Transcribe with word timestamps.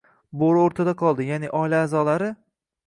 Bo'ri 0.43 0.61
o'rtada 0.61 0.95
qoldi, 1.03 1.29
ya'ni 1.31 1.53
oila 1.61 1.85
a'zolari 1.87 2.35